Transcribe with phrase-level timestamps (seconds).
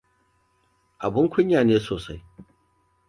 [1.05, 2.21] Abun kunya ne sosai.